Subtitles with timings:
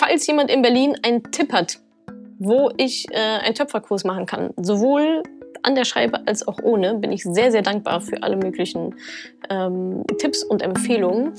[0.00, 1.78] falls jemand in Berlin einen Tipp hat,
[2.38, 5.22] wo ich äh, einen Töpferkurs machen kann, sowohl
[5.62, 8.94] an der Scheibe als auch ohne, bin ich sehr, sehr dankbar für alle möglichen
[9.50, 11.34] ähm, Tipps und Empfehlungen.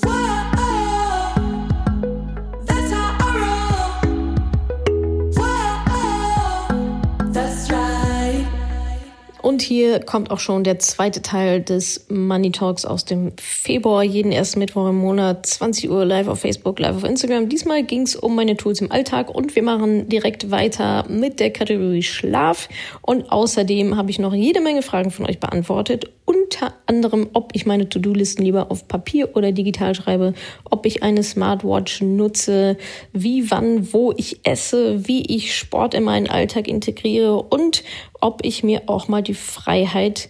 [9.52, 14.02] Und hier kommt auch schon der zweite Teil des Money Talks aus dem Februar.
[14.02, 17.50] Jeden ersten Mittwoch im Monat, 20 Uhr live auf Facebook, live auf Instagram.
[17.50, 21.52] Diesmal ging es um meine Tools im Alltag und wir machen direkt weiter mit der
[21.52, 22.70] Kategorie Schlaf.
[23.02, 26.10] Und außerdem habe ich noch jede Menge Fragen von euch beantwortet.
[26.24, 31.24] Unter anderem, ob ich meine To-Do-Listen lieber auf Papier oder digital schreibe, ob ich eine
[31.24, 32.78] Smartwatch nutze,
[33.12, 37.84] wie, wann, wo ich esse, wie ich Sport in meinen Alltag integriere und
[38.22, 40.30] ob ich mir auch mal die Freiheit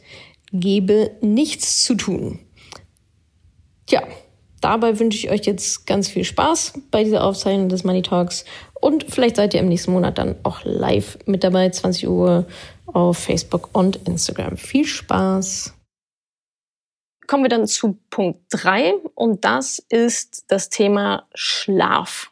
[0.51, 2.39] gebe, nichts zu tun.
[3.85, 4.03] Tja,
[4.61, 8.45] dabei wünsche ich euch jetzt ganz viel Spaß bei dieser Aufzeichnung des Money Talks
[8.79, 12.47] und vielleicht seid ihr im nächsten Monat dann auch live mit dabei, 20 Uhr
[12.87, 14.57] auf Facebook und Instagram.
[14.57, 15.73] Viel Spaß!
[17.27, 22.31] Kommen wir dann zu Punkt 3 und das ist das Thema Schlaf.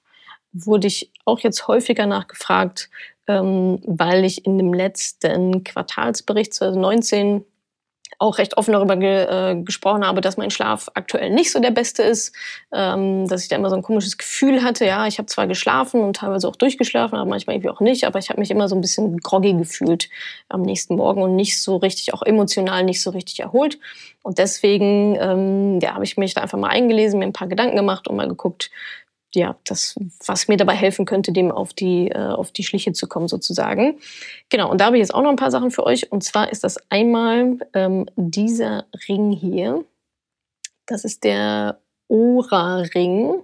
[0.51, 2.89] Wurde ich auch jetzt häufiger nachgefragt,
[3.37, 7.45] weil ich in dem letzten Quartalsbericht 2019
[8.19, 11.71] auch recht offen darüber ge, äh, gesprochen habe, dass mein Schlaf aktuell nicht so der
[11.71, 12.35] beste ist,
[12.73, 14.85] ähm, dass ich da immer so ein komisches Gefühl hatte.
[14.85, 18.19] Ja, ich habe zwar geschlafen und teilweise auch durchgeschlafen, aber manchmal irgendwie auch nicht, aber
[18.19, 20.09] ich habe mich immer so ein bisschen groggy gefühlt
[20.49, 23.79] am nächsten Morgen und nicht so richtig, auch emotional nicht so richtig erholt.
[24.21, 27.77] Und deswegen ähm, ja, habe ich mich da einfach mal eingelesen, mir ein paar Gedanken
[27.77, 28.69] gemacht und mal geguckt,
[29.33, 33.07] ja, das, was mir dabei helfen könnte, dem auf die, äh, auf die Schliche zu
[33.07, 33.99] kommen, sozusagen.
[34.49, 36.11] Genau, und da habe ich jetzt auch noch ein paar Sachen für euch.
[36.11, 39.85] Und zwar ist das einmal ähm, dieser Ring hier.
[40.87, 43.43] Das ist der Ora-Ring.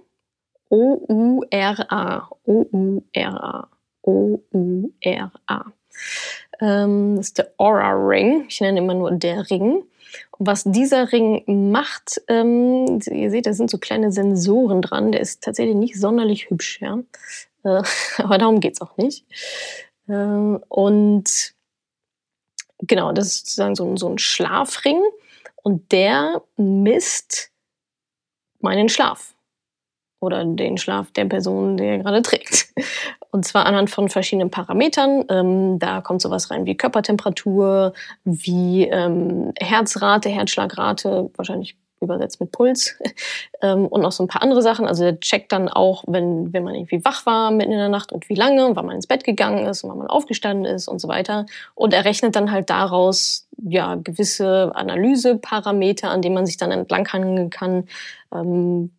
[0.68, 2.28] O-U-R-A.
[2.44, 3.68] O-U-R-A.
[4.02, 5.64] O-U-R-A.
[6.60, 8.46] Ähm, das ist der Aura-Ring.
[8.48, 9.84] Ich nenne immer nur der Ring.
[10.38, 15.12] Was dieser Ring macht, ähm, ihr seht, da sind so kleine Sensoren dran.
[15.12, 16.98] Der ist tatsächlich nicht sonderlich hübsch, ja.
[17.64, 17.82] Äh,
[18.18, 19.24] aber darum geht's auch nicht.
[20.08, 21.54] Äh, und
[22.78, 25.00] genau, das ist sozusagen so ein, so ein Schlafring.
[25.62, 27.50] Und der misst
[28.60, 29.34] meinen Schlaf
[30.20, 32.72] oder den Schlaf der Person, der gerade trägt.
[33.36, 35.26] Und zwar anhand von verschiedenen Parametern.
[35.28, 37.92] Ähm, da kommt sowas rein wie Körpertemperatur,
[38.24, 42.96] wie ähm, Herzrate, Herzschlagrate, wahrscheinlich übersetzt mit Puls
[43.62, 44.86] ähm, und noch so ein paar andere Sachen.
[44.86, 48.12] Also der checkt dann auch, wenn, wenn man irgendwie wach war mitten in der Nacht
[48.12, 51.00] und wie lange, wann man ins Bett gegangen ist und wann man aufgestanden ist und
[51.00, 51.46] so weiter.
[51.74, 57.50] Und er rechnet dann halt daraus ja gewisse Analyseparameter, an denen man sich dann entlanghangeln
[57.50, 57.88] kann.
[58.34, 58.92] Ähm,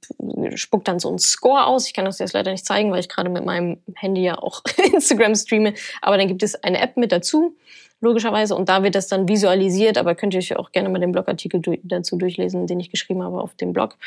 [0.56, 1.88] spuckt dann so einen Score aus.
[1.88, 4.62] Ich kann das jetzt leider nicht zeigen, weil ich gerade mit meinem Handy ja auch
[4.94, 5.74] Instagram streame.
[6.02, 7.56] Aber dann gibt es eine App mit dazu
[8.02, 8.56] logischerweise.
[8.56, 11.62] Und da wird das dann visualisiert, aber könnt ihr euch auch gerne mal den Blogartikel
[11.84, 13.97] dazu durchlesen, den ich geschrieben habe auf dem Blog.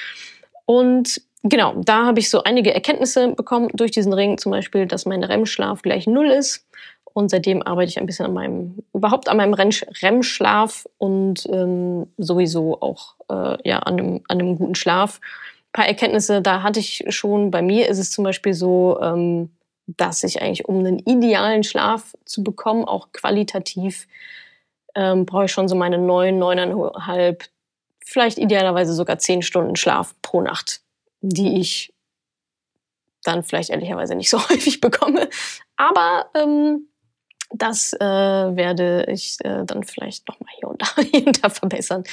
[0.66, 5.06] Und genau, da habe ich so einige Erkenntnisse bekommen durch diesen Ring, zum Beispiel, dass
[5.06, 6.66] mein REM-Schlaf gleich null ist.
[7.12, 12.80] Und seitdem arbeite ich ein bisschen an meinem, überhaupt an meinem REM-Schlaf und ähm, sowieso
[12.80, 15.20] auch äh, ja, an, einem, an einem guten Schlaf.
[15.20, 17.50] Ein paar Erkenntnisse, da hatte ich schon.
[17.50, 19.50] Bei mir ist es zum Beispiel so, ähm,
[19.96, 24.06] dass ich eigentlich, um einen idealen Schlaf zu bekommen, auch qualitativ,
[24.94, 27.44] ähm, brauche ich schon so meine neun, neuneinhalb,
[28.04, 30.80] vielleicht idealerweise sogar zehn Stunden Schlaf pro Nacht,
[31.20, 31.92] die ich
[33.22, 35.28] dann vielleicht ehrlicherweise nicht so häufig bekomme.
[35.76, 36.88] Aber ähm,
[37.52, 42.04] das äh, werde ich äh, dann vielleicht nochmal hier und da, hier und da verbessern.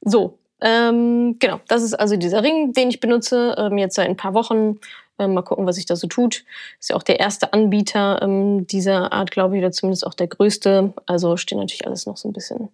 [0.00, 4.16] So, ähm, genau, das ist also dieser Ring, den ich benutze, ähm, jetzt seit ein
[4.16, 4.78] paar Wochen.
[5.18, 6.44] Ähm, mal gucken, was sich da so tut.
[6.80, 10.26] Ist ja auch der erste Anbieter ähm, dieser Art, glaube ich, oder zumindest auch der
[10.26, 10.92] größte.
[11.06, 12.68] Also steht natürlich alles noch so ein bisschen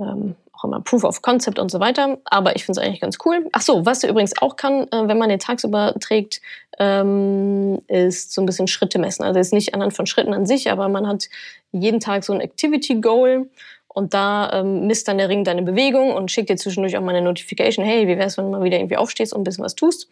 [0.00, 2.18] ähm, auch immer Proof of Concept und so weiter.
[2.24, 3.48] Aber ich finde es eigentlich ganz cool.
[3.52, 6.40] Ach so, was er übrigens auch kann, äh, wenn man den tagsüber trägt,
[6.78, 9.24] ähm, ist so ein bisschen Schritte messen.
[9.24, 11.28] Also jetzt nicht anhand von Schritten an sich, aber man hat
[11.72, 13.48] jeden Tag so ein Activity Goal.
[13.88, 17.14] Und da ähm, misst dann der Ring deine Bewegung und schickt dir zwischendurch auch mal
[17.14, 19.76] eine Notification, hey, wie wär's, wenn du mal wieder irgendwie aufstehst und ein bisschen was
[19.76, 20.08] tust.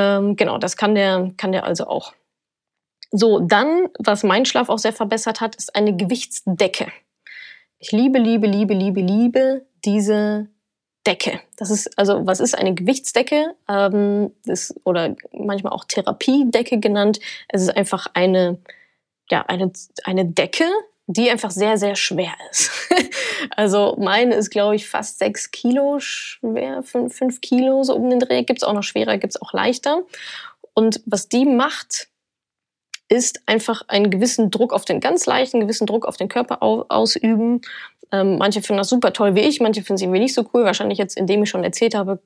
[0.00, 2.12] Ähm, genau, das kann der, kann der also auch.
[3.10, 6.86] So, dann, was mein Schlaf auch sehr verbessert hat, ist eine Gewichtsdecke.
[7.78, 10.48] Ich liebe, liebe, liebe, liebe, liebe diese
[11.06, 11.40] Decke.
[11.56, 13.54] Das ist, also, was ist eine Gewichtsdecke?
[13.68, 17.20] Ähm, das, oder manchmal auch Therapiedecke genannt.
[17.48, 18.58] Es ist einfach eine,
[19.30, 19.72] ja, eine,
[20.04, 20.66] eine Decke,
[21.06, 22.70] die einfach sehr, sehr schwer ist.
[23.56, 28.20] also meine ist, glaube ich, fast sechs Kilo schwer, fünf, fünf Kilo so um den
[28.20, 28.44] Dreh.
[28.44, 30.02] Gibt's auch noch schwerer, gibt's auch leichter.
[30.74, 32.08] Und was die macht,
[33.08, 37.60] ist einfach einen gewissen Druck auf den, ganz leichten, gewissen Druck auf den Körper ausüben.
[38.12, 40.64] Ähm, manche finden das super toll wie ich, manche finden es irgendwie nicht so cool.
[40.64, 42.20] Wahrscheinlich jetzt, indem ich schon erzählt habe,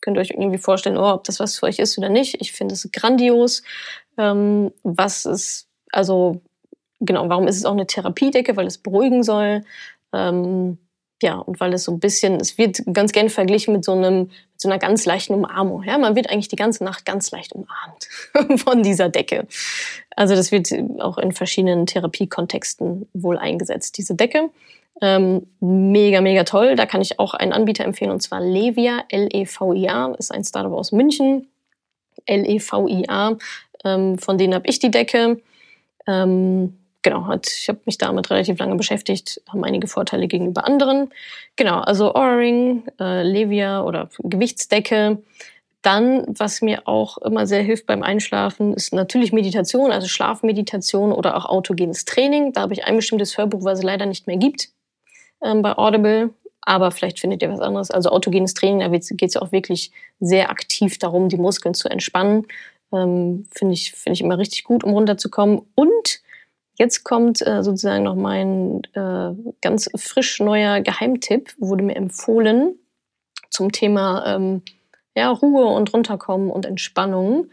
[0.00, 2.40] könnt ihr euch irgendwie vorstellen, oh, ob das was für euch ist oder nicht.
[2.40, 3.62] Ich finde es grandios.
[4.16, 6.40] Ähm, was ist, also
[7.04, 8.56] genau, warum ist es auch eine Therapiedecke?
[8.56, 9.62] Weil es beruhigen soll.
[10.12, 10.78] Ähm,
[11.22, 14.22] ja, und weil es so ein bisschen, es wird ganz gerne verglichen mit so einem,
[14.22, 15.84] mit so einer ganz leichten Umarmung.
[15.84, 19.46] Ja, man wird eigentlich die ganze Nacht ganz leicht umarmt von dieser Decke.
[20.16, 20.68] Also das wird
[20.98, 24.50] auch in verschiedenen Therapiekontexten wohl eingesetzt, diese Decke.
[25.00, 26.74] Ähm, mega, mega toll.
[26.74, 30.92] Da kann ich auch einen Anbieter empfehlen, und zwar Levia, L-E-V-I-A, ist ein Startup aus
[30.92, 31.48] München.
[32.26, 33.36] L-E-V-I-A,
[33.84, 35.40] ähm, von denen habe ich die Decke.
[36.06, 41.10] Ähm, genau, hat, ich habe mich damit relativ lange beschäftigt, haben einige Vorteile gegenüber anderen.
[41.56, 45.22] Genau, also Ohrring, äh, Levia oder Gewichtsdecke.
[45.82, 51.36] Dann, was mir auch immer sehr hilft beim Einschlafen, ist natürlich Meditation, also Schlafmeditation oder
[51.36, 52.52] auch autogenes Training.
[52.52, 54.68] Da habe ich ein bestimmtes Hörbuch, was es leider nicht mehr gibt
[55.42, 56.30] ähm, bei Audible.
[56.60, 57.90] Aber vielleicht findet ihr was anderes.
[57.90, 59.90] Also autogenes Training, da geht es auch wirklich
[60.20, 62.46] sehr aktiv darum, die Muskeln zu entspannen.
[62.92, 65.62] Ähm, Finde ich, find ich immer richtig gut, um runterzukommen.
[65.74, 66.21] Und
[66.78, 72.76] Jetzt kommt äh, sozusagen noch mein äh, ganz frisch neuer Geheimtipp, wurde mir empfohlen
[73.50, 74.62] zum Thema ähm,
[75.14, 77.48] ja, Ruhe und runterkommen und Entspannung.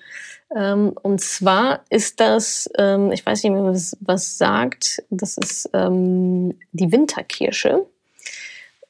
[0.56, 5.70] Ähm, und zwar ist das, ähm, ich weiß nicht mehr, was, was sagt, das ist
[5.74, 7.86] ähm, die Winterkirsche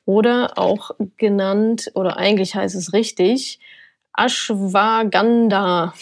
[0.06, 3.60] oder auch genannt, oder eigentlich heißt es richtig,
[4.14, 5.94] Ashwagandha.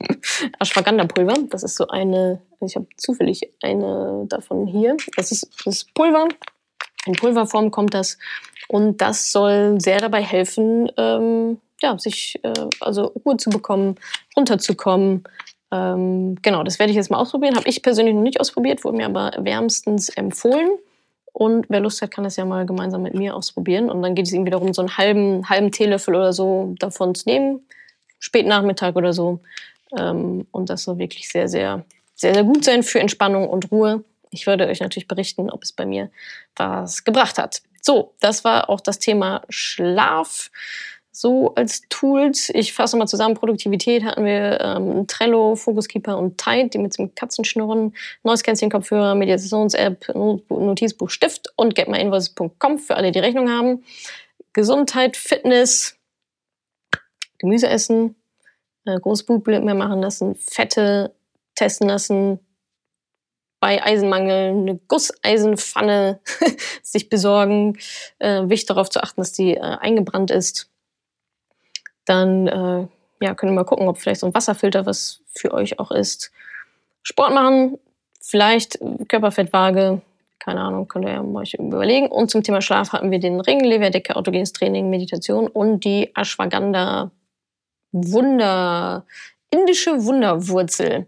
[0.58, 1.34] Ashwagandha-Pulver.
[1.50, 4.96] Das ist so eine, ich habe zufällig eine davon hier.
[5.16, 6.28] Das ist das Pulver.
[7.06, 8.18] In Pulverform kommt das.
[8.68, 13.96] Und das soll sehr dabei helfen, ähm, ja, sich äh, also Ruhe zu bekommen,
[14.36, 15.24] runterzukommen.
[15.70, 17.56] Ähm, genau, das werde ich jetzt mal ausprobieren.
[17.56, 20.70] Habe ich persönlich noch nicht ausprobiert, wurde mir aber wärmstens empfohlen.
[21.38, 23.90] Und wer Lust hat, kann das ja mal gemeinsam mit mir ausprobieren.
[23.90, 27.28] Und dann geht es ihm wiederum so einen halben, halben Teelöffel oder so davon zu
[27.28, 27.60] nehmen,
[28.18, 29.40] spät Nachmittag oder so.
[29.94, 31.84] Ähm, und das soll wirklich sehr, sehr,
[32.14, 34.02] sehr, sehr gut sein für Entspannung und Ruhe.
[34.30, 36.10] Ich würde euch natürlich berichten, ob es bei mir
[36.56, 37.60] was gebracht hat.
[37.82, 40.50] So, das war auch das Thema Schlaf
[41.16, 42.50] so als Tools.
[42.50, 43.34] Ich fasse mal zusammen.
[43.34, 49.14] Produktivität hatten wir ähm, Trello, Focuskeeper und Tide, die mit dem Katzenschnurren, Noise Cancelling Kopfhörer,
[49.14, 53.82] Meditations-App, Notizbuch, Stift und getmyinvoices.com für alle, die Rechnung haben.
[54.52, 55.96] Gesundheit, Fitness,
[57.38, 58.14] Gemüse essen,
[58.84, 61.14] äh, Großblutbild mehr machen lassen, Fette
[61.54, 62.40] testen lassen,
[63.58, 66.20] bei Eisenmangel eine Gusseisenpfanne
[66.82, 67.78] sich besorgen.
[68.18, 70.70] Äh, wichtig darauf zu achten, dass die äh, eingebrannt ist
[72.06, 72.86] dann äh,
[73.20, 76.32] ja, könnt ihr mal gucken, ob vielleicht so ein Wasserfilter was für euch auch ist.
[77.02, 77.78] Sport machen,
[78.20, 80.00] vielleicht Körperfettwaage,
[80.38, 82.08] keine Ahnung, könnt ihr ja euch überlegen.
[82.08, 87.10] Und zum Thema Schlaf hatten wir den Ring, Leverdecke, autogenes Training, Meditation und die Ashwagandha
[87.92, 89.06] Wunder,
[89.50, 91.06] indische Wunderwurzel.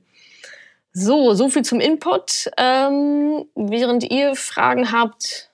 [0.93, 2.51] So, so viel zum Input.
[2.57, 5.51] Ähm, während ihr Fragen habt,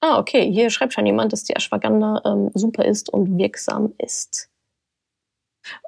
[0.00, 4.49] ah, okay, hier schreibt schon jemand, dass die Ashwagandha ähm, super ist und wirksam ist.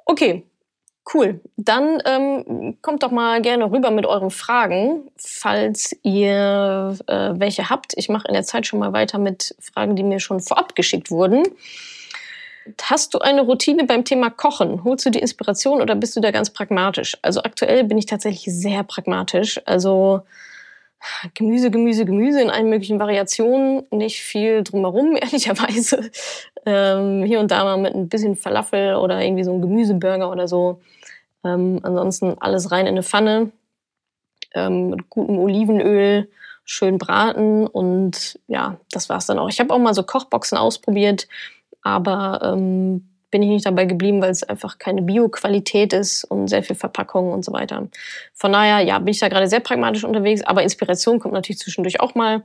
[0.05, 0.45] Okay,
[1.13, 1.41] cool.
[1.57, 7.93] Dann ähm, kommt doch mal gerne rüber mit euren Fragen, falls ihr äh, welche habt.
[7.95, 11.11] Ich mache in der Zeit schon mal weiter mit Fragen, die mir schon vorab geschickt
[11.11, 11.43] wurden.
[12.81, 14.83] Hast du eine Routine beim Thema Kochen?
[14.85, 17.17] Holst du die Inspiration oder bist du da ganz pragmatisch?
[17.21, 19.59] Also aktuell bin ich tatsächlich sehr pragmatisch.
[19.65, 20.21] Also
[21.33, 26.11] Gemüse, Gemüse, Gemüse in allen möglichen Variationen, nicht viel drumherum, ehrlicherweise.
[26.65, 30.47] Ähm, hier und da mal mit ein bisschen Falafel oder irgendwie so ein Gemüseburger oder
[30.47, 30.81] so.
[31.43, 33.51] Ähm, ansonsten alles rein in eine Pfanne
[34.53, 36.29] ähm, mit gutem Olivenöl,
[36.63, 39.49] schön braten und ja, das war's dann auch.
[39.49, 41.27] Ich habe auch mal so Kochboxen ausprobiert,
[41.81, 46.61] aber ähm, bin ich nicht dabei geblieben, weil es einfach keine Bio-Qualität ist und sehr
[46.61, 47.87] viel Verpackung und so weiter.
[48.31, 51.99] Von daher, ja, bin ich da gerade sehr pragmatisch unterwegs, aber Inspiration kommt natürlich zwischendurch
[51.99, 52.43] auch mal.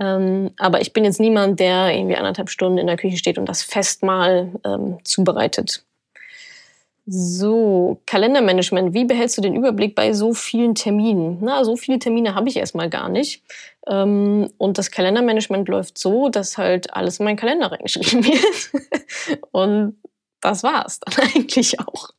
[0.00, 3.46] Ähm, aber ich bin jetzt niemand, der irgendwie anderthalb Stunden in der Küche steht und
[3.46, 5.84] das Festmahl ähm, zubereitet.
[7.04, 8.94] So, Kalendermanagement.
[8.94, 11.38] Wie behältst du den Überblick bei so vielen Terminen?
[11.42, 13.42] Na, so viele Termine habe ich erstmal gar nicht.
[13.86, 19.40] Ähm, und das Kalendermanagement läuft so, dass halt alles in meinen Kalender reingeschrieben wird.
[19.52, 19.96] und
[20.40, 22.10] das war's dann eigentlich auch.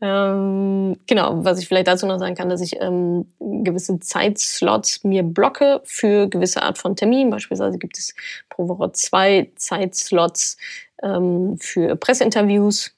[0.00, 5.22] Ähm, genau, was ich vielleicht dazu noch sagen kann, dass ich ähm, gewisse Zeitslots mir
[5.22, 7.30] blocke für gewisse Art von Termin.
[7.30, 8.14] Beispielsweise gibt es
[8.48, 10.56] pro Woche zwei Zeitslots
[11.02, 12.94] ähm, für Presseinterviews,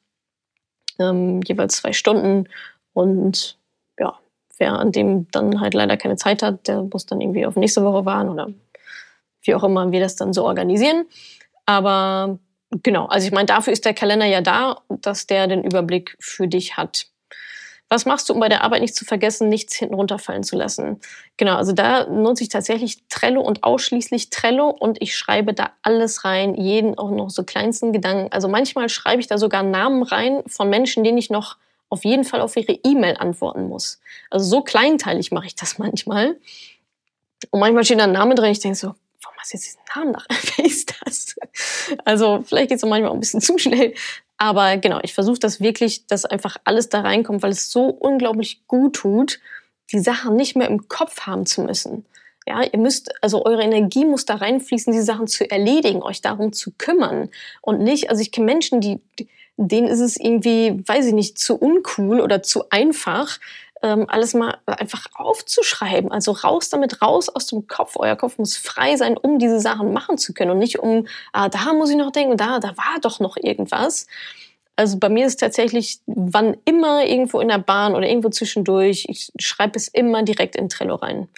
[0.99, 2.49] ähm, jeweils zwei Stunden.
[2.93, 3.59] Und
[3.99, 4.19] ja,
[4.59, 7.85] wer an dem dann halt leider keine Zeit hat, der muss dann irgendwie auf nächste
[7.85, 8.49] Woche warten oder
[9.43, 11.07] wie auch immer wir das dann so organisieren.
[11.67, 12.39] Aber
[12.83, 16.49] genau, also ich meine, dafür ist der Kalender ja da, dass der den Überblick für
[16.49, 17.07] dich hat.
[17.91, 21.01] Was machst du, um bei der Arbeit nicht zu vergessen, nichts hinten runterfallen zu lassen?
[21.37, 26.25] Genau, also da nutze ich tatsächlich Trello und ausschließlich Trello und ich schreibe da alles
[26.25, 28.33] rein, jeden auch noch so kleinsten Gedanken.
[28.33, 31.57] Also manchmal schreibe ich da sogar Namen rein von Menschen, denen ich noch
[31.91, 34.01] auf jeden Fall auf ihre E-Mail antworten muss.
[34.31, 36.37] Also so kleinteilig mache ich das manchmal.
[37.51, 39.81] Und manchmal steht da ein Name drin, ich denke so, warum hast du jetzt diesen
[39.95, 40.27] Namen nach?
[40.57, 41.37] Wer ist das?
[42.05, 43.95] Also vielleicht geht es manchmal auch ein bisschen zu schnell.
[44.37, 48.67] Aber genau, ich versuche das wirklich, dass einfach alles da reinkommt, weil es so unglaublich
[48.67, 49.41] gut tut,
[49.93, 52.05] die Sachen nicht mehr im Kopf haben zu müssen.
[52.47, 56.53] Ja, ihr müsst, also eure Energie muss da reinfließen, diese Sachen zu erledigen, euch darum
[56.53, 57.31] zu kümmern.
[57.63, 59.01] Und nicht, also ich kenne Menschen, die,
[59.57, 63.39] denen ist es irgendwie, weiß ich nicht, zu uncool oder zu einfach,
[63.85, 66.11] ähm, alles mal einfach aufzuschreiben.
[66.11, 67.97] Also raus damit, raus aus dem Kopf.
[67.97, 71.51] Euer Kopf muss frei sein, um diese Sachen machen zu können und nicht um, ah,
[71.51, 74.07] da muss ich noch denken, da, da war doch noch irgendwas.
[74.75, 79.31] Also bei mir ist tatsächlich, wann immer irgendwo in der Bahn oder irgendwo zwischendurch, ich
[79.39, 81.29] schreibe es immer direkt in Trello rein.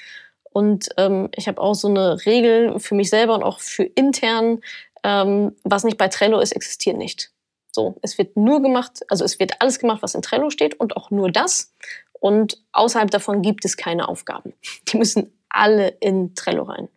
[0.53, 4.61] Und ähm, ich habe auch so eine Regel für mich selber und auch für intern,
[5.03, 7.33] ähm, was nicht bei Trello ist, existiert nicht.
[7.77, 10.97] So, es wird nur gemacht, also es wird alles gemacht, was in Trello steht und
[10.97, 11.75] auch nur das.
[12.21, 14.53] Und außerhalb davon gibt es keine Aufgaben.
[14.89, 16.89] Die müssen alle in Trello rein.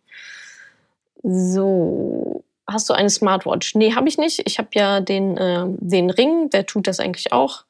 [1.22, 3.74] So, hast du eine Smartwatch?
[3.74, 4.42] Nee, habe ich nicht.
[4.46, 7.64] Ich habe ja den, äh, den Ring, der tut das eigentlich auch.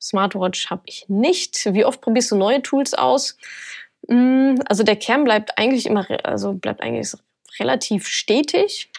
[0.00, 1.72] Smartwatch habe ich nicht.
[1.72, 3.36] Wie oft probierst du neue Tools aus?
[4.08, 7.12] Mm, also der Kern bleibt eigentlich immer, also bleibt eigentlich
[7.58, 8.90] relativ stetig.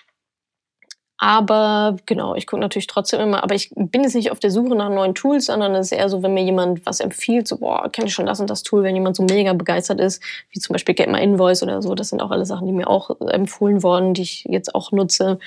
[1.17, 4.75] Aber genau, ich gucke natürlich trotzdem immer, aber ich bin jetzt nicht auf der Suche
[4.75, 7.89] nach neuen Tools, sondern es ist eher so, wenn mir jemand was empfiehlt, so, boah,
[7.89, 10.73] kenne ich schon das und das Tool, wenn jemand so mega begeistert ist, wie zum
[10.73, 13.83] Beispiel Get My Invoice oder so, das sind auch alle Sachen, die mir auch empfohlen
[13.83, 15.39] worden, die ich jetzt auch nutze.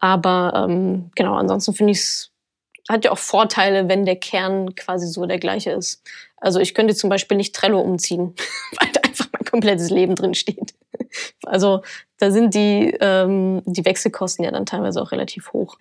[0.00, 2.30] Aber ähm, genau, ansonsten finde ich es,
[2.88, 6.02] hat ja auch Vorteile, wenn der Kern quasi so der gleiche ist.
[6.36, 8.34] Also ich könnte zum Beispiel nicht Trello umziehen,
[8.80, 10.74] weil da einfach mein komplettes Leben drin steht.
[11.44, 11.82] Also
[12.18, 15.76] da sind die, ähm, die Wechselkosten ja dann teilweise auch relativ hoch.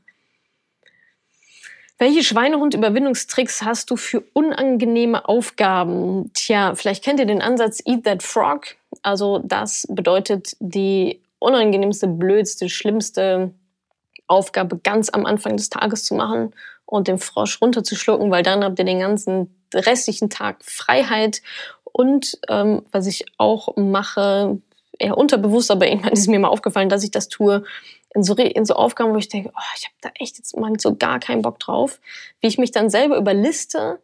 [1.97, 6.29] Welche Schweinehund-Überwindungstricks hast du für unangenehme Aufgaben?
[6.33, 8.75] Tja, vielleicht kennt ihr den Ansatz Eat That Frog.
[9.01, 13.51] Also das bedeutet die unangenehmste, blödste, schlimmste
[14.27, 16.53] Aufgabe ganz am Anfang des Tages zu machen
[16.85, 21.41] und den Frosch runterzuschlucken, weil dann habt ihr den ganzen restlichen Tag Freiheit.
[21.83, 24.57] Und ähm, was ich auch mache,
[24.99, 27.63] eher unterbewusst, aber irgendwann ist mir mal aufgefallen, dass ich das tue
[28.13, 30.71] in so, in so Aufgaben, wo ich denke, oh, ich habe da echt jetzt mal
[30.79, 31.99] so gar keinen Bock drauf.
[32.39, 33.99] Wie ich mich dann selber überliste,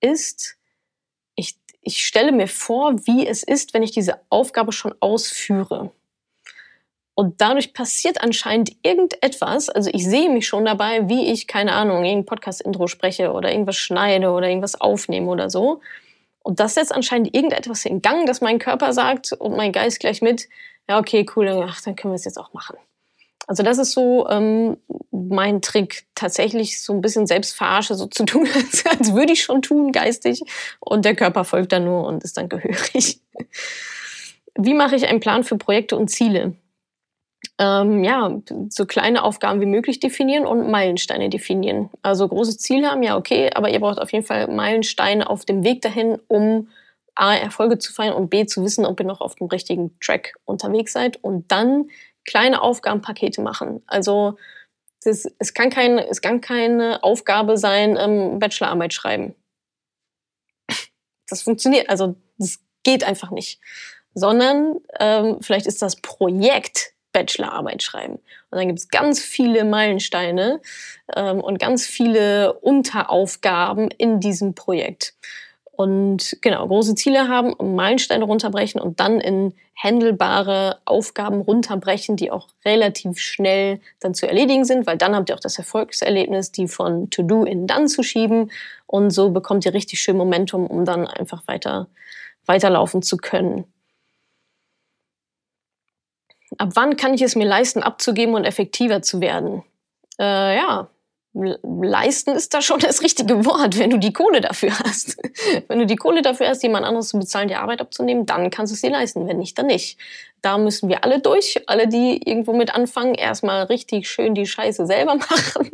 [0.00, 0.56] ist,
[1.36, 5.92] ich, ich stelle mir vor, wie es ist, wenn ich diese Aufgabe schon ausführe.
[7.14, 9.68] Und dadurch passiert anscheinend irgendetwas.
[9.68, 13.76] Also ich sehe mich schon dabei, wie ich, keine Ahnung, irgendein Podcast-Intro spreche oder irgendwas
[13.76, 15.80] schneide oder irgendwas aufnehme oder so.
[16.42, 20.22] Und das setzt anscheinend irgendetwas in Gang, dass mein Körper sagt und mein Geist gleich
[20.22, 20.48] mit,
[20.88, 22.76] ja, okay, cool, ach, dann können wir es jetzt auch machen.
[23.46, 24.76] Also das ist so ähm,
[25.10, 29.62] mein Trick, tatsächlich so ein bisschen Selbstverarsche so zu tun, als, als würde ich schon
[29.62, 30.42] tun, geistig.
[30.80, 33.20] Und der Körper folgt dann nur und ist dann gehörig.
[34.54, 36.54] Wie mache ich einen Plan für Projekte und Ziele?
[37.58, 38.40] Ähm, ja,
[38.70, 41.90] so kleine Aufgaben wie möglich definieren und Meilensteine definieren.
[42.02, 45.62] Also große Ziele haben, ja, okay, aber ihr braucht auf jeden Fall Meilensteine auf dem
[45.62, 46.68] Weg dahin, um
[47.14, 50.34] A, Erfolge zu feiern und B, zu wissen, ob ihr noch auf dem richtigen Track
[50.44, 51.90] unterwegs seid und dann
[52.24, 53.82] kleine Aufgabenpakete machen.
[53.86, 54.38] Also
[55.04, 59.34] das, es, kann kein, es kann keine Aufgabe sein, ähm, Bachelorarbeit schreiben.
[61.28, 63.60] Das funktioniert, also das geht einfach nicht.
[64.14, 68.14] Sondern ähm, vielleicht ist das Projekt Bachelorarbeit schreiben.
[68.14, 70.60] Und dann gibt es ganz viele Meilensteine
[71.14, 75.14] ähm, und ganz viele Unteraufgaben in diesem Projekt.
[75.74, 82.48] Und genau, große Ziele haben, Meilensteine runterbrechen und dann in handelbare Aufgaben runterbrechen, die auch
[82.64, 87.10] relativ schnell dann zu erledigen sind, weil dann habt ihr auch das Erfolgserlebnis, die von
[87.10, 88.50] To-Do in Dann zu schieben.
[88.86, 91.88] Und so bekommt ihr richtig schön Momentum, um dann einfach weiter,
[92.44, 93.64] weiterlaufen zu können
[96.58, 99.62] ab wann kann ich es mir leisten, abzugeben und effektiver zu werden?
[100.18, 100.88] Äh, ja,
[101.34, 105.16] leisten ist da schon das richtige Wort, wenn du die Kohle dafür hast.
[105.68, 108.70] wenn du die Kohle dafür hast, jemand anderes zu bezahlen, die Arbeit abzunehmen, dann kannst
[108.70, 109.26] du es dir leisten.
[109.26, 109.98] Wenn nicht, dann nicht.
[110.42, 114.86] Da müssen wir alle durch, alle, die irgendwo mit anfangen, erstmal richtig schön die Scheiße
[114.86, 115.70] selber machen,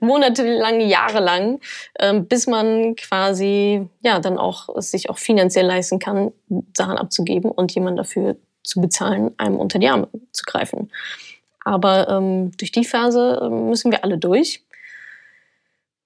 [0.00, 1.60] monatelang, jahrelang,
[1.98, 6.32] ähm, bis man quasi ja dann auch sich auch finanziell leisten kann,
[6.74, 8.36] Sachen abzugeben und jemand dafür
[8.68, 10.90] zu bezahlen, einem unter die Arme zu greifen.
[11.64, 14.62] Aber ähm, durch die Phase ähm, müssen wir alle durch.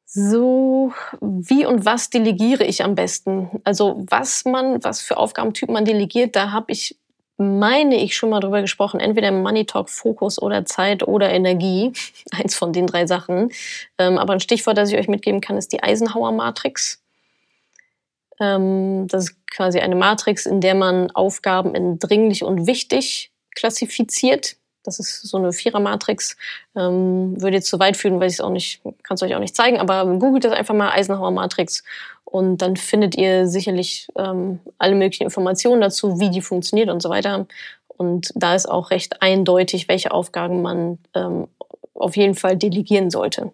[0.06, 3.60] So, wie und was delegiere ich am besten?
[3.64, 6.98] Also was man, was für Aufgabentypen man delegiert, da habe ich,
[7.38, 9.00] meine ich, schon mal drüber gesprochen.
[9.00, 11.92] Entweder Money Talk Fokus oder Zeit oder Energie.
[12.30, 13.50] Eins von den drei Sachen.
[13.98, 17.01] Ähm, aber ein Stichwort, das ich euch mitgeben kann, ist die Eisenhower Matrix.
[18.40, 24.56] Ähm, das ist quasi eine Matrix, in der man Aufgaben in dringlich und wichtig klassifiziert.
[24.84, 26.36] Das ist so eine Vierer-Matrix.
[26.74, 29.40] Ähm, würde jetzt zu weit führen, weil ich es auch nicht, kann es euch auch
[29.40, 31.84] nicht zeigen, aber googelt das einfach mal Eisenhower-Matrix
[32.32, 37.10] und dann findet ihr sicherlich ähm, alle möglichen Informationen dazu, wie die funktioniert und so
[37.10, 37.46] weiter.
[37.88, 41.46] Und da ist auch recht eindeutig, welche Aufgaben man ähm,
[41.94, 43.52] auf jeden Fall delegieren sollte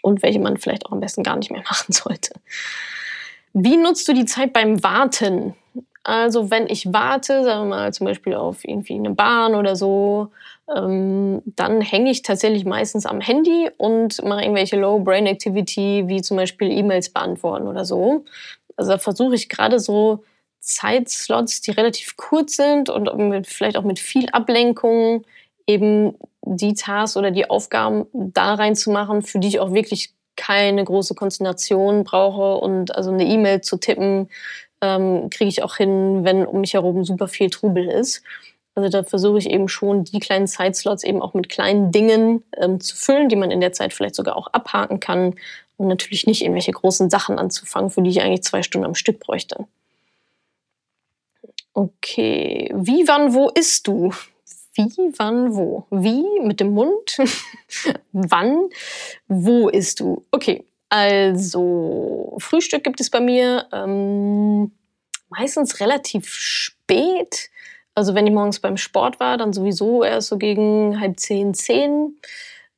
[0.00, 2.32] und welche man vielleicht auch am besten gar nicht mehr machen sollte.
[3.54, 5.54] Wie nutzt du die Zeit beim Warten?
[6.02, 10.32] Also wenn ich warte, sagen wir mal zum Beispiel auf irgendwie eine Bahn oder so,
[10.74, 16.70] ähm, dann hänge ich tatsächlich meistens am Handy und mache irgendwelche Low-Brain-Activity, wie zum Beispiel
[16.70, 18.24] E-Mails beantworten oder so.
[18.76, 20.24] Also da versuche ich gerade so
[20.60, 25.24] Zeitslots, die relativ kurz sind und mit, vielleicht auch mit viel Ablenkung
[25.66, 31.14] eben die Tasks oder die Aufgaben da reinzumachen, für die ich auch wirklich keine große
[31.14, 34.28] Konzentration brauche und also eine E-Mail zu tippen
[34.80, 38.22] ähm, kriege ich auch hin, wenn um mich herum super viel Trubel ist.
[38.74, 42.80] Also da versuche ich eben schon, die kleinen Zeitslots eben auch mit kleinen Dingen ähm,
[42.80, 45.36] zu füllen, die man in der Zeit vielleicht sogar auch abhaken kann
[45.76, 49.20] und natürlich nicht irgendwelche großen Sachen anzufangen, für die ich eigentlich zwei Stunden am Stück
[49.20, 49.66] bräuchte.
[51.72, 54.12] Okay, wie, wann, wo isst du?
[54.76, 55.86] Wie, wann, wo?
[55.90, 57.16] Wie mit dem Mund?
[58.12, 58.68] wann,
[59.28, 60.24] wo isst du?
[60.30, 64.70] Okay, also, Frühstück gibt es bei mir ähm,
[65.28, 67.50] meistens relativ spät.
[67.94, 72.20] Also, wenn ich morgens beim Sport war, dann sowieso erst so gegen halb zehn, zehn.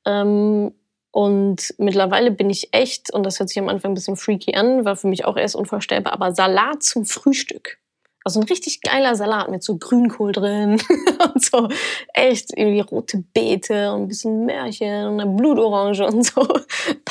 [0.07, 0.73] Ähm,
[1.11, 4.85] und mittlerweile bin ich echt, und das hört sich am Anfang ein bisschen freaky an,
[4.85, 7.79] war für mich auch erst unvorstellbar, aber Salat zum Frühstück.
[8.27, 10.83] Also ein richtig geiler Salat mit so Grünkohl drin
[11.35, 11.69] und so
[12.13, 16.45] echt irgendwie rote Beete und ein bisschen Märchen und eine Blutorange und so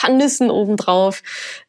[0.09, 1.23] Nüssen obendrauf.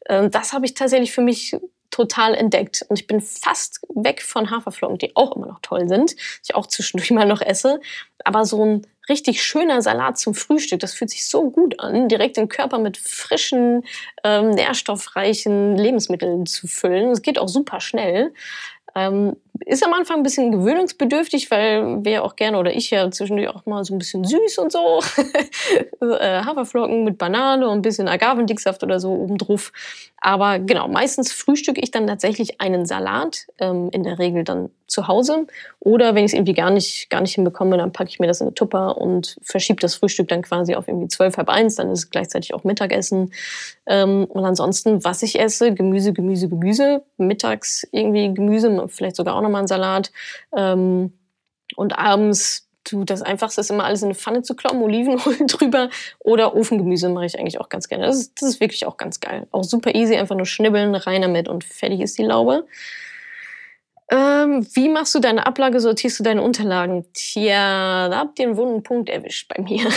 [0.09, 1.55] Ähm, das habe ich tatsächlich für mich
[1.91, 2.85] total entdeckt.
[2.89, 6.55] Und ich bin fast weg von Haferflocken, die auch immer noch toll sind, die ich
[6.55, 7.79] auch zwischendurch mal noch esse.
[8.25, 12.35] Aber so ein richtig schöner Salat zum Frühstück, das fühlt sich so gut an, direkt
[12.35, 13.85] den Körper mit frischen,
[14.25, 17.11] ähm, nährstoffreichen Lebensmitteln zu füllen.
[17.11, 18.33] Es geht auch super schnell.
[18.97, 23.49] Ähm, ist am Anfang ein bisschen gewöhnungsbedürftig, weil wir auch gerne oder ich ja zwischendurch
[23.49, 25.01] auch mal so ein bisschen süß und so.
[26.01, 29.71] Äh, Haferflocken mit Banane und ein bisschen Agavendicksaft oder so obendrauf.
[30.19, 35.07] Aber genau, meistens frühstücke ich dann tatsächlich einen Salat, ähm, in der Regel dann zu
[35.07, 35.45] Hause.
[35.79, 38.41] Oder wenn ich es irgendwie gar nicht, gar nicht hinbekomme, dann packe ich mir das
[38.41, 41.75] in eine Tupper und verschiebe das Frühstück dann quasi auf irgendwie zwölf, halb eins.
[41.75, 43.31] Dann ist es gleichzeitig auch Mittagessen.
[43.85, 47.03] Ähm, und ansonsten, was ich esse, Gemüse, Gemüse, Gemüse.
[47.17, 50.11] Mittags irgendwie Gemüse, vielleicht sogar auch nochmal einen Salat.
[50.55, 51.13] Ähm,
[51.75, 55.89] und abends du, das Einfachste ist immer alles in eine Pfanne zu kloppen, Olivenöl drüber
[56.19, 58.05] oder Ofengemüse mache ich eigentlich auch ganz gerne.
[58.05, 59.47] Das ist, das ist wirklich auch ganz geil.
[59.51, 62.65] Auch super easy, einfach nur schnibbeln, rein damit und fertig ist die Laube.
[64.09, 67.05] Ähm, wie machst du deine Ablage, sortierst du deine Unterlagen?
[67.13, 69.81] Tja, da habt ihr einen wunden Punkt erwischt bei mir.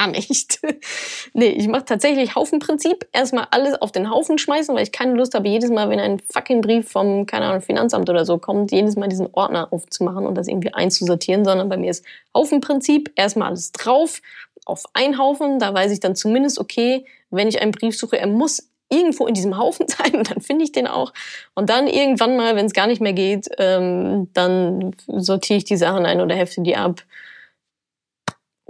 [0.00, 0.60] gar nicht.
[1.34, 3.06] nee, ich mache tatsächlich Haufenprinzip.
[3.12, 6.20] Erstmal alles auf den Haufen schmeißen, weil ich keine Lust habe, jedes Mal, wenn ein
[6.32, 10.34] fucking Brief vom, keine Ahnung, Finanzamt oder so kommt, jedes Mal diesen Ordner aufzumachen und
[10.34, 13.12] das irgendwie einzusortieren, sondern bei mir ist Haufenprinzip.
[13.14, 14.22] Erstmal alles drauf,
[14.64, 15.58] auf einen Haufen.
[15.58, 19.34] Da weiß ich dann zumindest, okay, wenn ich einen Brief suche, er muss irgendwo in
[19.34, 21.12] diesem Haufen sein und dann finde ich den auch.
[21.54, 25.76] Und dann irgendwann mal, wenn es gar nicht mehr geht, ähm, dann sortiere ich die
[25.76, 27.02] Sachen ein oder hefte die ab.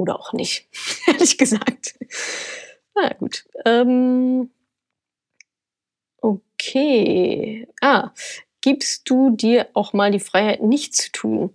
[0.01, 0.67] Oder auch nicht,
[1.07, 1.95] ehrlich gesagt.
[2.95, 3.45] Na gut.
[3.67, 4.49] Ähm,
[6.23, 7.69] okay.
[7.83, 8.13] Ah,
[8.63, 11.51] gibst du dir auch mal die Freiheit, nichts zu tun?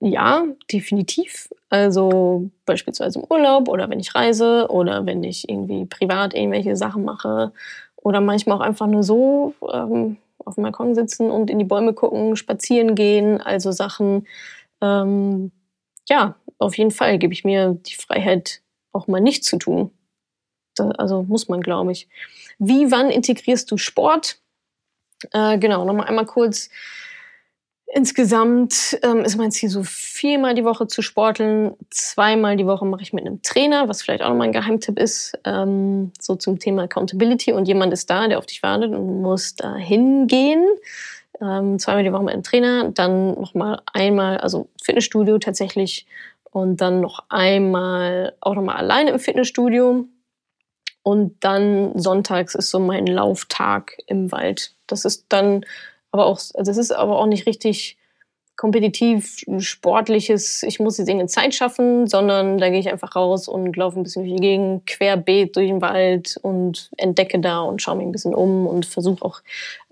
[0.00, 1.48] Ja, definitiv.
[1.68, 7.04] Also beispielsweise im Urlaub oder wenn ich reise oder wenn ich irgendwie privat irgendwelche Sachen
[7.04, 7.52] mache
[7.94, 11.92] oder manchmal auch einfach nur so ähm, auf dem Balkon sitzen und in die Bäume
[11.94, 14.26] gucken, spazieren gehen, also Sachen.
[14.80, 15.52] Ähm,
[16.08, 19.90] ja, auf jeden Fall gebe ich mir die Freiheit, auch mal nichts zu tun.
[20.74, 22.08] da, also muss man, glaube ich.
[22.58, 24.40] Wie, wann integrierst du Sport?
[25.32, 26.70] Äh, genau, nochmal einmal kurz.
[27.94, 31.74] Insgesamt ähm, ist mein Ziel so viermal die Woche zu sporteln.
[31.90, 35.38] Zweimal die Woche mache ich mit einem Trainer, was vielleicht auch nochmal ein Geheimtipp ist,
[35.44, 37.52] ähm, so zum Thema Accountability.
[37.52, 40.64] Und jemand ist da, der auf dich wartet und muss da hingehen.
[41.40, 46.06] Ähm, zweimal die Woche mit einem Trainer, dann nochmal einmal, also Fitnessstudio tatsächlich
[46.56, 50.06] und dann noch einmal auch nochmal alleine im Fitnessstudio.
[51.02, 54.72] Und dann sonntags ist so mein Lauftag im Wald.
[54.86, 55.66] Das ist dann
[56.12, 57.98] aber auch, also es ist aber auch nicht richtig
[58.56, 63.76] kompetitiv, sportliches, ich muss jetzt irgendeine Zeit schaffen, sondern da gehe ich einfach raus und
[63.76, 67.96] laufe ein bisschen durch die Gegend, querbeet durch den Wald und entdecke da und schaue
[67.96, 69.42] mich ein bisschen um und versuche auch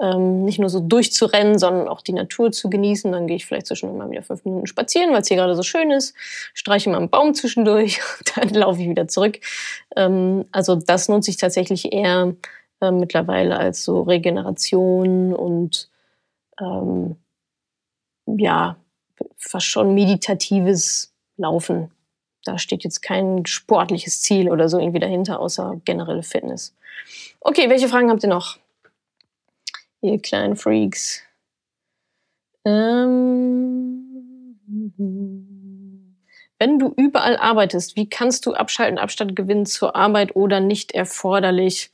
[0.01, 3.13] ähm, nicht nur so durchzurennen, sondern auch die Natur zu genießen.
[3.13, 5.63] Dann gehe ich vielleicht zwischendurch mal wieder fünf Minuten spazieren, weil es hier gerade so
[5.63, 6.15] schön ist,
[6.55, 8.01] streiche mal einen Baum zwischendurch,
[8.35, 9.41] dann laufe ich wieder zurück.
[9.95, 12.35] Ähm, also das nutze ich tatsächlich eher
[12.81, 15.91] äh, mittlerweile als so Regeneration und
[16.59, 17.17] ähm,
[18.27, 18.77] ja,
[19.37, 21.91] fast schon meditatives Laufen.
[22.45, 26.75] Da steht jetzt kein sportliches Ziel oder so irgendwie dahinter, außer generelle Fitness.
[27.41, 28.59] Okay, welche Fragen habt ihr noch?
[30.01, 31.23] Ihr kleinen Freaks.
[32.65, 34.05] Ähm
[36.59, 41.91] wenn du überall arbeitest, wie kannst du abschalten, Abstand gewinnen zur Arbeit oder nicht erforderlich?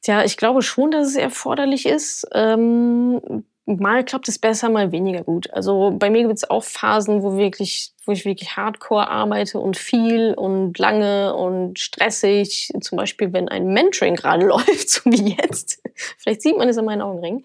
[0.00, 2.26] Tja, ich glaube schon, dass es erforderlich ist.
[2.32, 5.50] Ähm, mal klappt es besser, mal weniger gut.
[5.52, 9.76] Also bei mir gibt es auch Phasen, wo wirklich, wo ich wirklich hardcore arbeite und
[9.76, 12.72] viel und lange und stressig.
[12.80, 15.82] Zum Beispiel, wenn ein Mentoring gerade läuft, so wie jetzt.
[16.18, 17.44] Vielleicht sieht man es in meinen Augenringen.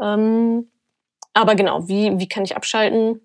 [0.00, 0.70] Ähm,
[1.34, 3.20] aber genau, wie, wie kann ich abschalten?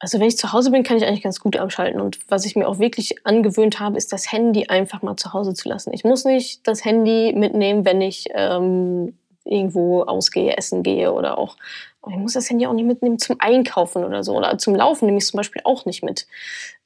[0.00, 2.00] Also wenn ich zu Hause bin, kann ich eigentlich ganz gut abschalten.
[2.00, 5.54] Und was ich mir auch wirklich angewöhnt habe, ist das Handy einfach mal zu Hause
[5.54, 5.92] zu lassen.
[5.92, 9.17] Ich muss nicht das Handy mitnehmen, wenn ich ähm,
[9.48, 11.56] irgendwo ausgehe, essen gehe oder auch,
[12.08, 14.36] ich muss das Handy auch nicht mitnehmen zum Einkaufen oder so.
[14.36, 16.26] Oder zum Laufen nehme ich es zum Beispiel auch nicht mit.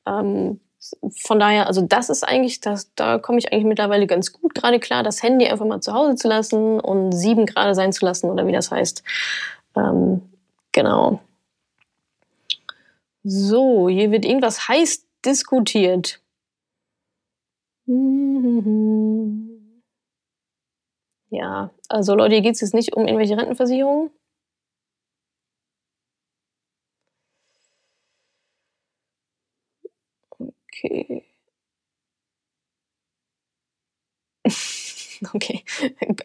[0.06, 0.60] Ähm,
[1.16, 4.80] von daher, also das ist eigentlich, das, da komme ich eigentlich mittlerweile ganz gut gerade
[4.80, 8.30] klar, das Handy einfach mal zu Hause zu lassen und sieben Grad sein zu lassen
[8.30, 9.02] oder wie das heißt.
[9.76, 10.22] Ähm,
[10.72, 11.20] genau.
[13.22, 16.20] So, hier wird irgendwas heiß diskutiert.
[21.32, 24.10] Ja, also Leute, hier geht es jetzt nicht um irgendwelche Rentenversicherungen.
[30.40, 31.24] Okay.
[35.34, 35.64] okay.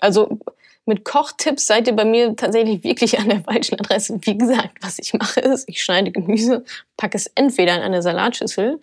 [0.02, 0.40] Also
[0.86, 4.20] mit Kochtipps seid ihr bei mir tatsächlich wirklich an der falschen Adresse.
[4.22, 6.64] Wie gesagt, was ich mache ist, ich schneide Gemüse,
[6.96, 8.80] packe es entweder in eine Salatschüssel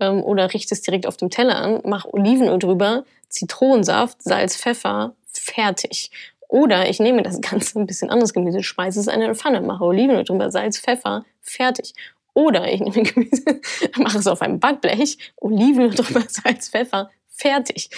[0.00, 5.14] ähm, oder richte es direkt auf dem Teller an, mache Olivenöl drüber, Zitronensaft, Salz, Pfeffer,
[5.38, 6.10] fertig.
[6.48, 9.84] Oder ich nehme das Ganze ein bisschen anderes Gemüse, schmeiße es in eine Pfanne, mache
[9.84, 11.92] Oliven drüber, Salz, Pfeffer, fertig.
[12.34, 13.60] Oder ich nehme Gemüse,
[13.96, 17.90] mache es auf einem Backblech, Oliven drüber, Salz, Pfeffer, fertig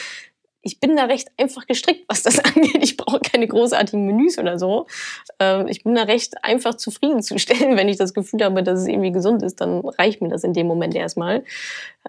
[0.69, 2.83] ich bin da recht einfach gestrickt, was das angeht.
[2.83, 4.87] Ich brauche keine großartigen Menüs oder so.
[5.39, 7.77] Ähm, ich bin da recht einfach zufriedenzustellen.
[7.77, 10.53] Wenn ich das Gefühl habe, dass es irgendwie gesund ist, dann reicht mir das in
[10.53, 11.43] dem Moment erstmal.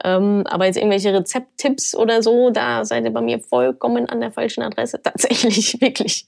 [0.04, 4.32] Ähm, aber jetzt irgendwelche Rezepttipps oder so, da seid ihr bei mir vollkommen an der
[4.32, 5.02] falschen Adresse.
[5.04, 6.28] Tatsächlich, wirklich.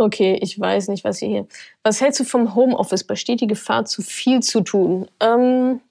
[0.00, 1.46] Okay, ich weiß nicht, was ihr hier.
[1.82, 3.04] Was hältst du vom Homeoffice?
[3.04, 5.10] Besteht die Gefahr, zu viel zu tun?
[5.20, 5.82] Ähm,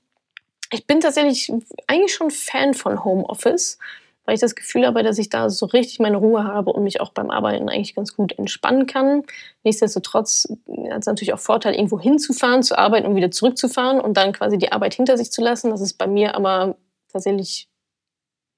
[0.71, 1.53] ich bin tatsächlich
[1.85, 3.77] eigentlich schon Fan von Homeoffice,
[4.25, 7.01] weil ich das Gefühl habe, dass ich da so richtig meine Ruhe habe und mich
[7.01, 9.25] auch beim Arbeiten eigentlich ganz gut entspannen kann.
[9.63, 10.47] Nichtsdestotrotz
[10.89, 14.57] hat es natürlich auch Vorteil, irgendwo hinzufahren, zu arbeiten und wieder zurückzufahren und dann quasi
[14.57, 15.69] die Arbeit hinter sich zu lassen.
[15.69, 16.77] Das ist bei mir aber
[17.11, 17.69] tatsächlich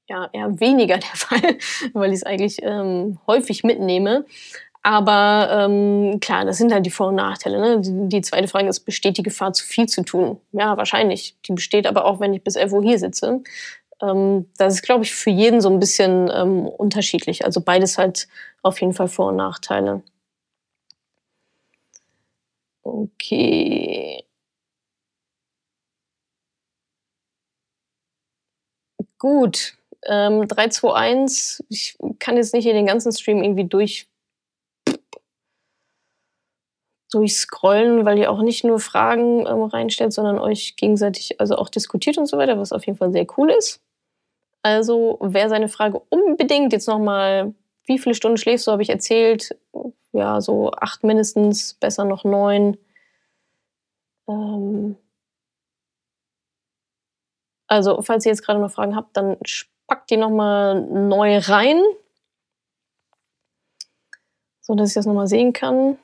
[0.08, 1.58] ja, eher weniger der Fall,
[1.92, 4.26] weil ich es eigentlich ähm, häufig mitnehme.
[4.84, 7.60] Aber ähm, klar, das sind halt die Vor- und Nachteile.
[7.60, 7.82] Ne?
[8.10, 10.40] Die, zweite Frage ist, besteht die Gefahr, zu viel zu tun?
[10.54, 11.36] Ja, wahrscheinlich.
[11.46, 13.44] Die besteht aber auch, wenn ich bis 11 Uhr hier sitze.
[14.02, 17.46] Ähm, das ist, glaube ich, für jeden so ein bisschen ähm, unterschiedlich.
[17.46, 18.28] Also beides halt
[18.64, 20.02] auf jeden Fall Vor- und Nachteile.
[22.84, 24.24] Okay.
[29.20, 29.76] Gut.
[30.08, 31.64] Ähm, 3, 2, 1.
[31.70, 34.08] Ich kann jetzt nicht hier den ganzen Stream irgendwie durch
[37.12, 42.18] durchscrollen, weil ihr auch nicht nur Fragen ähm, reinstellt, sondern euch gegenseitig also auch diskutiert
[42.18, 43.82] und so weiter, was auf jeden Fall sehr cool ist.
[44.64, 47.54] Also wer seine Frage unbedingt jetzt nochmal,
[47.86, 49.56] wie viele Stunden schläfst du, habe ich erzählt,
[50.14, 52.78] ja, so acht mindestens, besser noch neun.
[54.28, 54.98] Ähm
[57.68, 59.38] also, falls ihr jetzt gerade noch Fragen habt, dann
[59.88, 61.82] packt die nochmal neu rein.
[64.62, 65.98] So dass ich das nochmal sehen kann.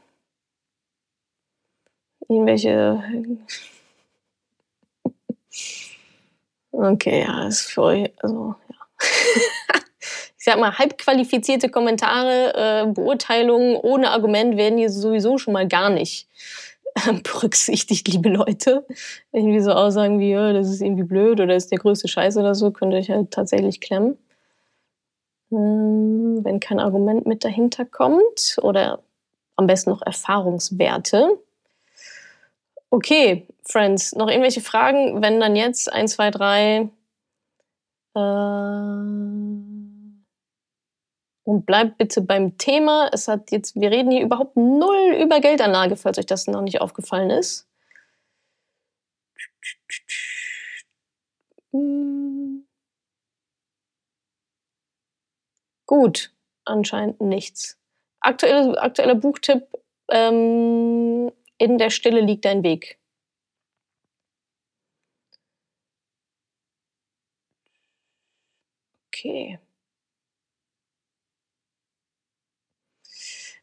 [2.29, 3.03] Irgendwelche.
[6.71, 8.75] Okay, ja, ist für euch, also, ja.
[10.37, 15.89] ich sag mal, halbqualifizierte Kommentare, äh, Beurteilungen ohne Argument werden hier sowieso schon mal gar
[15.89, 16.27] nicht
[16.95, 18.85] äh, berücksichtigt, liebe Leute.
[19.31, 22.53] Irgendwie so Aussagen wie, ja, das ist irgendwie blöd oder ist der größte Scheiß oder
[22.53, 24.17] so, könnt ihr euch halt tatsächlich klemmen.
[25.51, 28.99] Ähm, wenn kein Argument mit dahinter kommt oder
[29.55, 31.39] am besten noch Erfahrungswerte.
[32.89, 35.21] Okay, Friends, noch irgendwelche Fragen?
[35.21, 36.89] Wenn dann jetzt 1, 2, 3.
[41.47, 43.09] und bleibt bitte beim Thema.
[43.13, 46.81] Es hat jetzt, wir reden hier überhaupt null über Geldanlage, falls euch das noch nicht
[46.81, 47.67] aufgefallen ist.
[55.85, 56.33] Gut,
[56.65, 57.79] anscheinend nichts.
[58.19, 59.67] Aktuelle, aktueller Buchtipp:
[60.09, 62.97] ähm, In der Stille liegt dein Weg.
[69.07, 69.59] Okay.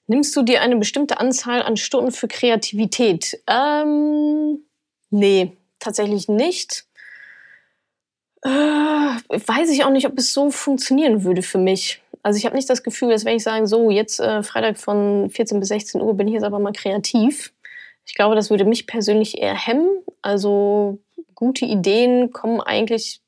[0.07, 3.41] Nimmst du dir eine bestimmte Anzahl an Stunden für Kreativität?
[3.49, 4.59] Ähm,
[5.11, 6.85] nee, tatsächlich nicht.
[8.43, 12.03] Äh, weiß ich auch nicht, ob es so funktionieren würde für mich.
[12.23, 15.31] Also ich habe nicht das Gefühl, dass wenn ich sage, so jetzt äh, Freitag von
[15.31, 17.54] 14 bis 16 Uhr bin ich jetzt aber mal kreativ.
[18.07, 19.89] Ich glaube, das würde mich persönlich eher hemmen.
[20.23, 20.99] Also
[21.35, 23.21] gute Ideen kommen eigentlich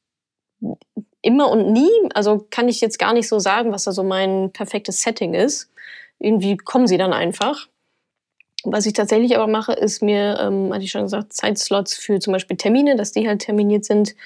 [1.23, 1.91] immer und nie.
[2.15, 5.71] Also kann ich jetzt gar nicht so sagen, was da so mein perfektes Setting ist.
[6.19, 7.69] Irgendwie kommen sie dann einfach.
[8.65, 12.33] Was ich tatsächlich aber mache, ist mir, ähm, hatte ich schon gesagt, Zeitslots für zum
[12.33, 14.17] Beispiel Termine, dass die halt terminiert sind,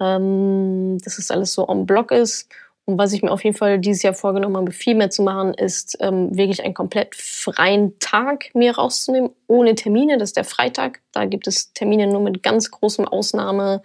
[0.00, 2.48] ähm, dass es alles so on Block ist
[2.84, 5.54] und was ich mir auf jeden Fall dieses Jahr vorgenommen habe, viel mehr zu machen,
[5.54, 10.18] ist ähm, wirklich einen komplett freien Tag mir rauszunehmen, ohne Termine.
[10.18, 11.00] Das ist der Freitag.
[11.12, 13.82] Da gibt es Termine nur mit ganz großem Ausnahme,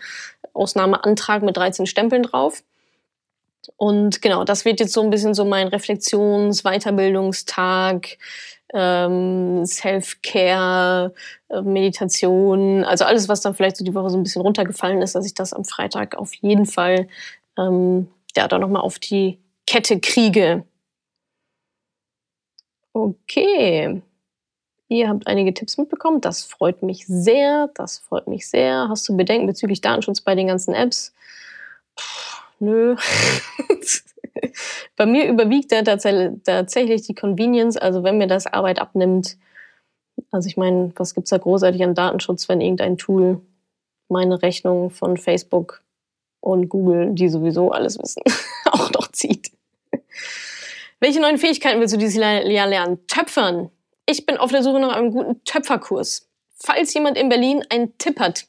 [0.53, 2.63] Ausnahmeantrag mit 13 Stempeln drauf.
[3.75, 8.17] Und genau, das wird jetzt so ein bisschen so mein Reflexions-, Weiterbildungstag,
[8.73, 11.13] ähm, Self-Care,
[11.49, 15.13] äh, Meditation, also alles, was dann vielleicht so die Woche so ein bisschen runtergefallen ist,
[15.13, 17.07] dass ich das am Freitag auf jeden Fall
[17.57, 18.07] ähm,
[18.45, 20.65] da nochmal auf die Kette kriege.
[22.93, 24.01] Okay.
[24.89, 26.21] Ihr habt einige Tipps mitbekommen.
[26.21, 27.69] Das freut mich sehr.
[27.75, 28.87] Das freut mich sehr.
[28.89, 31.13] Hast du Bedenken bezüglich Datenschutz bei den ganzen Apps?
[31.95, 32.95] Puh, nö.
[34.95, 37.77] bei mir überwiegt da tatsächlich die Convenience.
[37.77, 39.37] Also wenn mir das Arbeit abnimmt.
[40.31, 43.41] Also ich meine, was gibt es da großartig an Datenschutz, wenn irgendein Tool
[44.09, 45.83] meine Rechnung von Facebook
[46.39, 48.21] und Google, die sowieso alles wissen,
[48.71, 49.51] auch noch zieht.
[50.99, 53.05] Welche neuen Fähigkeiten willst du dieses Jahr lernen?
[53.07, 53.69] Töpfern.
[54.05, 56.27] Ich bin auf der Suche nach einem guten Töpferkurs.
[56.55, 58.45] Falls jemand in Berlin einen Tipp hat,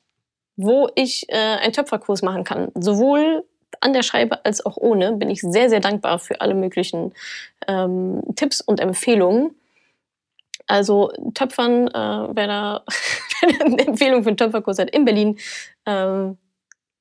[0.56, 3.44] wo ich äh, einen Töpferkurs machen kann, sowohl
[3.80, 7.12] an der Scheibe als auch ohne, bin ich sehr, sehr dankbar für alle möglichen
[7.66, 9.54] ähm, Tipps und Empfehlungen.
[10.66, 12.84] Also Töpfern, äh, wer da
[13.60, 15.38] eine Empfehlung für einen Töpferkurs hat in Berlin,
[15.84, 16.30] äh,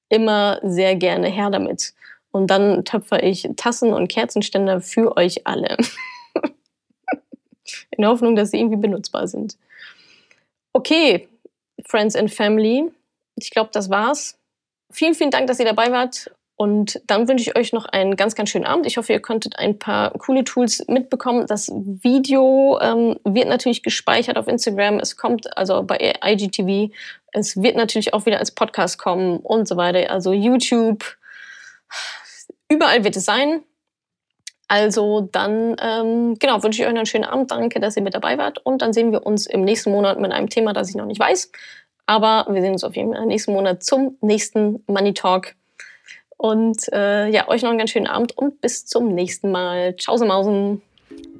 [0.09, 1.93] immer sehr gerne her damit.
[2.31, 5.77] Und dann töpfer ich Tassen und Kerzenständer für euch alle.
[7.91, 9.57] In der Hoffnung, dass sie irgendwie benutzbar sind.
[10.73, 11.27] Okay,
[11.85, 12.91] Friends and Family.
[13.35, 14.37] Ich glaube, das war's.
[14.91, 16.31] Vielen, vielen Dank, dass ihr dabei wart.
[16.57, 18.87] Und dann wünsche ich euch noch einen ganz, ganz schönen Abend.
[18.87, 21.45] Ich hoffe, ihr konntet ein paar coole Tools mitbekommen.
[21.45, 24.99] Das Video ähm, wird natürlich gespeichert auf Instagram.
[24.99, 26.91] Es kommt also bei IGTV.
[27.31, 30.09] Es wird natürlich auch wieder als Podcast kommen und so weiter.
[30.09, 31.05] Also YouTube.
[32.69, 33.61] Überall wird es sein.
[34.67, 37.51] Also dann, ähm, genau, wünsche ich euch noch einen schönen Abend.
[37.51, 38.65] Danke, dass ihr mit dabei wart.
[38.65, 41.19] Und dann sehen wir uns im nächsten Monat mit einem Thema, das ich noch nicht
[41.19, 41.51] weiß.
[42.07, 45.56] Aber wir sehen uns auf jeden Fall nächsten Monat zum nächsten Money Talk.
[46.37, 49.95] Und äh, ja, euch noch einen ganz schönen Abend und bis zum nächsten Mal.
[49.97, 50.81] Ciao, Mausen.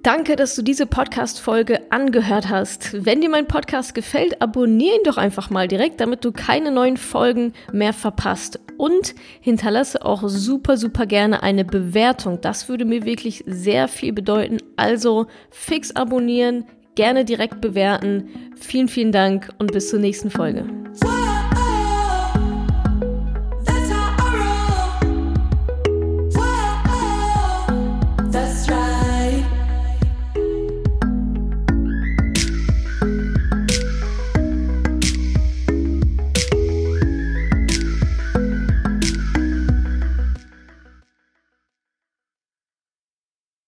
[0.03, 3.05] Danke, dass du diese Podcast-Folge angehört hast.
[3.05, 6.97] Wenn dir mein Podcast gefällt, abonniere ihn doch einfach mal direkt, damit du keine neuen
[6.97, 8.59] Folgen mehr verpasst.
[8.77, 12.39] Und hinterlasse auch super, super gerne eine Bewertung.
[12.41, 14.59] Das würde mir wirklich sehr viel bedeuten.
[14.77, 18.29] Also fix abonnieren, gerne direkt bewerten.
[18.55, 20.65] Vielen, vielen Dank und bis zur nächsten Folge.